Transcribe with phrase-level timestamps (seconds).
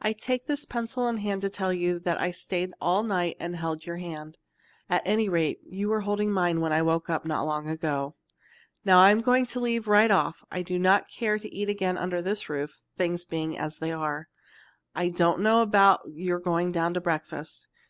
[0.00, 3.54] "I take this pencil in hand to tell you that I stayed all night and
[3.56, 4.38] held your hand.
[4.88, 8.14] At any rate you were holding mine when I woke up not long ago.
[8.86, 11.68] "Now I am going to leave right off, as I do not care to eat
[11.68, 14.28] again under this roof, things being as they are.
[14.94, 17.66] I don't know about your going down to breakfast.